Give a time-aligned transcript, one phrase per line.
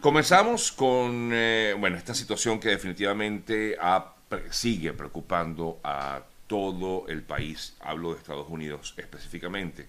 [0.00, 3.76] Comenzamos con, eh, bueno, esta situación que definitivamente
[4.48, 7.76] sigue preocupando a todo el país.
[7.80, 9.88] Hablo de Estados Unidos específicamente.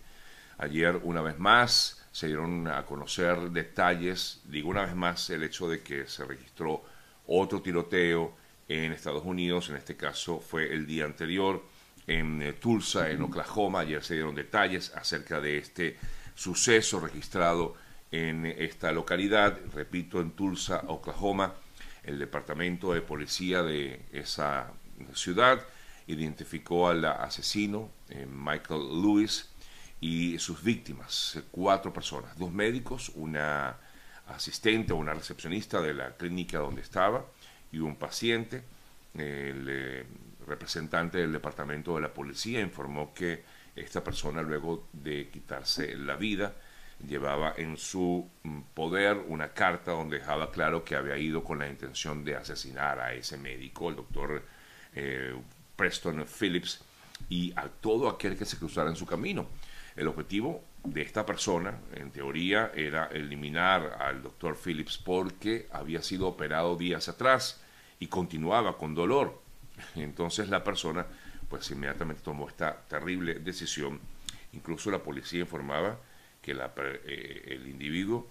[0.58, 5.70] Ayer, una vez más, se dieron a conocer detalles, digo una vez más, el hecho
[5.70, 6.84] de que se registró
[7.28, 8.34] otro tiroteo
[8.68, 11.64] en Estados Unidos, en este caso fue el día anterior
[12.08, 13.82] en eh, Tulsa, en Oklahoma.
[13.82, 15.98] Ayer se dieron detalles acerca de este
[16.34, 17.76] suceso registrado
[18.12, 21.54] en esta localidad, repito, en Tulsa, Oklahoma.
[22.04, 24.72] El departamento de policía de esa
[25.14, 25.62] ciudad
[26.08, 29.50] identificó al asesino, eh, Michael Lewis,
[30.02, 33.76] y sus víctimas, cuatro personas, dos médicos, una
[34.28, 37.26] asistente o una recepcionista de la clínica donde estaba
[37.72, 38.64] y un paciente.
[39.14, 40.06] El eh,
[40.48, 43.44] representante del departamento de la policía informó que
[43.76, 46.56] esta persona luego de quitarse la vida
[47.08, 51.68] llevaba en su mm, poder una carta donde dejaba claro que había ido con la
[51.68, 54.44] intención de asesinar a ese médico, el doctor
[54.94, 55.36] eh,
[55.76, 56.82] Preston Phillips,
[57.30, 59.48] y a todo aquel que se cruzara en su camino.
[59.96, 66.28] El objetivo de esta persona, en teoría, era eliminar al doctor Phillips porque había sido
[66.28, 67.62] operado días atrás
[68.00, 69.42] y continuaba con dolor.
[69.96, 71.06] Entonces la persona,
[71.50, 74.00] pues inmediatamente tomó esta terrible decisión.
[74.54, 75.98] Incluso la policía informaba
[76.56, 78.28] que eh, el individuo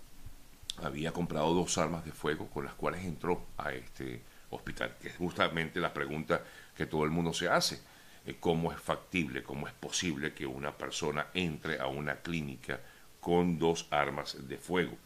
[0.82, 5.16] había comprado dos armas de fuego con las cuales entró a este hospital, que es
[5.16, 6.42] justamente la pregunta
[6.76, 7.80] que todo el mundo se hace.
[8.26, 12.80] Eh, ¿Cómo es factible, cómo es posible que una persona entre a una clínica
[13.20, 14.96] con dos armas de fuego?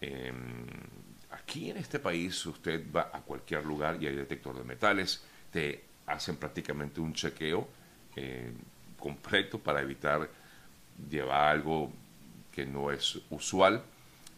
[0.00, 0.66] Em,
[1.30, 5.82] aquí en este país usted va a cualquier lugar y hay detector de metales, te
[6.06, 7.66] hacen prácticamente un chequeo
[8.14, 8.52] eh,
[8.98, 10.28] completo para evitar
[11.10, 11.92] llevar algo
[12.56, 13.82] que no es usual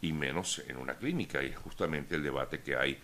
[0.02, 1.40] y menos en una clínica.
[1.40, 2.98] Y es justamente el debate que hay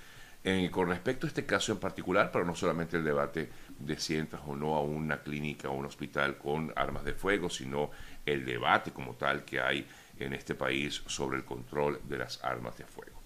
[0.70, 3.48] con respecto a este caso en particular, pero no solamente el debate
[3.78, 7.48] de si entras o no a una clínica o un hospital con armas de fuego,
[7.48, 7.90] sino
[8.26, 9.86] el debate como tal que hay
[10.18, 13.22] en este país sobre el control de las armas de fuego.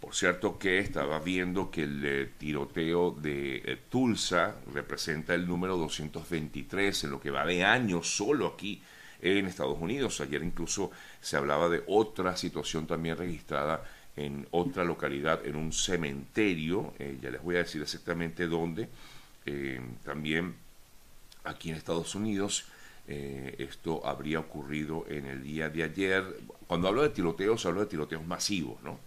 [0.00, 5.76] Por cierto que estaba viendo que el eh, tiroteo de eh, Tulsa representa el número
[5.76, 8.80] 223 en lo que va de años solo aquí
[9.20, 10.20] en Estados Unidos.
[10.20, 10.90] Ayer incluso
[11.20, 13.82] se hablaba de otra situación también registrada
[14.18, 18.88] en otra localidad, en un cementerio, eh, ya les voy a decir exactamente dónde,
[19.46, 20.56] eh, también
[21.44, 22.66] aquí en Estados Unidos.
[23.06, 26.24] Eh, esto habría ocurrido en el día de ayer.
[26.66, 28.98] Cuando hablo de tiroteos, hablo de tiroteos masivos, ¿no?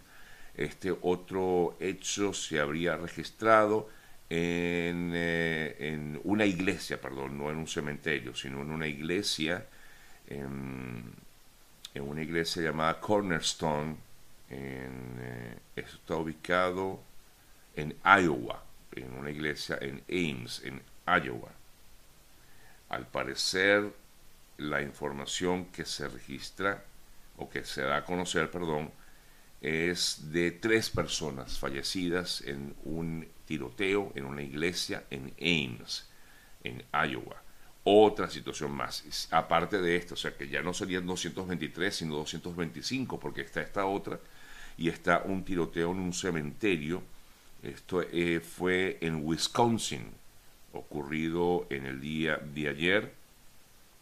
[0.55, 3.89] Este otro hecho se habría registrado
[4.29, 9.65] en, en una iglesia, perdón, no en un cementerio, sino en una iglesia
[10.31, 11.13] en,
[11.95, 13.97] una iglesia llamada Cornerstone,
[14.49, 16.99] en, eh, está ubicado
[17.75, 21.51] en Iowa, en una iglesia en Ames, en Iowa.
[22.89, 23.93] Al parecer,
[24.57, 26.83] la información que se registra,
[27.37, 28.91] o que se da a conocer, perdón,
[29.61, 36.07] es de tres personas fallecidas en un tiroteo en una iglesia en Ames,
[36.63, 37.41] en Iowa
[37.83, 39.27] otra situación más.
[39.31, 43.85] Aparte de esto, o sea que ya no serían 223, sino 225, porque está esta
[43.85, 44.19] otra
[44.77, 47.01] y está un tiroteo en un cementerio.
[47.63, 50.11] Esto eh, fue en Wisconsin,
[50.73, 53.13] ocurrido en el día de ayer.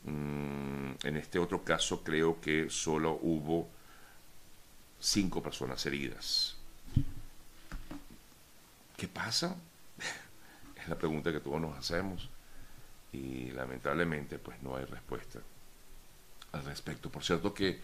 [0.04, 3.68] Mm, en este otro caso creo que solo hubo
[5.00, 6.56] cinco personas heridas.
[8.98, 9.56] ¿Qué pasa?
[10.76, 12.30] Es la pregunta que todos nos hacemos
[13.12, 15.40] y lamentablemente pues no hay respuesta
[16.52, 17.10] al respecto.
[17.10, 17.80] Por cierto que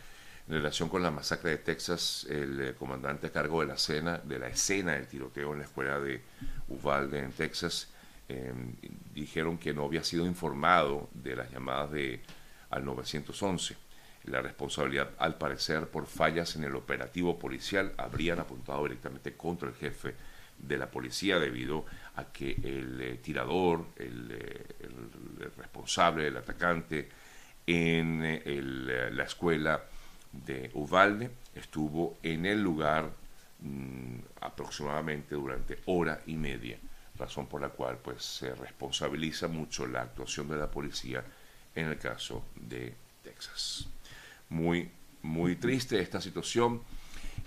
[0.48, 4.20] en relación con la masacre de Texas, el eh, comandante a cargo de la escena,
[4.20, 6.22] de la escena del tiroteo en la escuela de
[6.68, 7.88] Uvalde en Texas,
[8.28, 8.76] em,
[9.14, 12.22] dijeron que no había sido informado de las llamadas de
[12.70, 13.76] al 911.
[14.26, 19.76] La responsabilidad, al parecer, por fallas en el operativo policial, habrían apuntado directamente contra el
[19.76, 20.16] jefe
[20.58, 21.86] de la policía debido
[22.16, 27.10] a que el eh, tirador, el, eh, responsable, el atacante
[27.68, 29.84] en eh, la escuela
[30.32, 33.10] de Uvalde estuvo en el lugar
[33.62, 36.78] mm, aproximadamente durante hora y media,
[37.18, 41.24] razón por la cual pues se responsabiliza mucho la actuación de la policía
[41.74, 42.94] en el caso de
[43.24, 43.88] Texas.
[44.50, 44.90] Muy
[45.26, 46.82] muy triste esta situación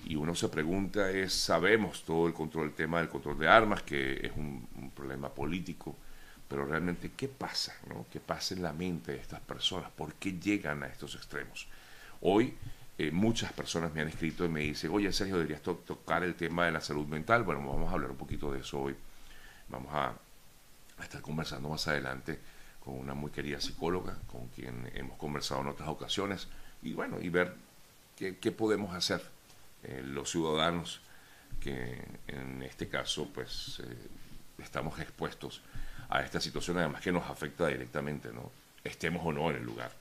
[0.09, 3.83] y uno se pregunta es, sabemos todo el control, el tema del control de armas,
[3.83, 4.67] que es un,
[4.97, 5.95] problema político,
[6.49, 7.77] pero realmente, ¿qué pasa?
[7.87, 8.07] No?
[8.11, 9.91] ¿Qué pasa en la mente de estas personas?
[9.91, 11.69] ¿Por qué llegan a estos extremos?
[12.23, 12.55] Hoy
[12.97, 16.65] eh, muchas personas me han escrito y me dicen, oye Sergio, deberías tocar el tema
[16.65, 17.45] de la salud mental.
[17.45, 18.97] Bueno, vamos a hablar un poquito de eso hoy.
[19.69, 20.15] Vamos a,
[21.03, 22.41] estar conversando más adelante
[22.81, 26.49] con una muy querida psicóloga, con quien hemos conversado en otras ocasiones,
[26.83, 27.55] y bueno, y ver
[28.17, 29.23] qué, podemos hacer
[29.85, 31.01] eh, los ciudadanos
[31.61, 34.09] que en este caso pues eh,
[34.59, 35.63] estamos expuestos
[36.09, 38.51] a esta situación, además que nos afecta directamente, ¿no?
[38.85, 39.93] estemos o no en el lugar.